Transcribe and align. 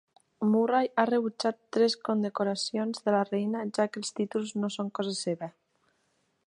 Murray 0.51 0.87
ha 1.01 1.03
rebutjat 1.09 1.59
tres 1.77 1.97
condecoracions 2.09 3.05
de 3.09 3.15
la 3.17 3.23
reina, 3.29 3.63
ja 3.79 3.87
que 3.93 4.03
els 4.03 4.13
títols 4.21 4.57
no 4.63 4.71
són 4.77 4.93
"cosa 5.01 5.17
seva". 5.21 5.55